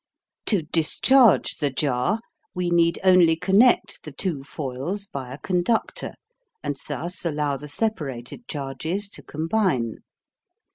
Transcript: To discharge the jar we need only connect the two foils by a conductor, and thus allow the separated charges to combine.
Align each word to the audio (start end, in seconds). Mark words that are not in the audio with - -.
To 0.47 0.63
discharge 0.63 1.57
the 1.57 1.69
jar 1.69 2.21
we 2.55 2.71
need 2.71 2.97
only 3.03 3.35
connect 3.35 4.01
the 4.01 4.11
two 4.11 4.43
foils 4.43 5.05
by 5.05 5.31
a 5.31 5.37
conductor, 5.37 6.15
and 6.63 6.75
thus 6.87 7.23
allow 7.23 7.55
the 7.55 7.67
separated 7.67 8.47
charges 8.47 9.07
to 9.09 9.21
combine. 9.21 9.97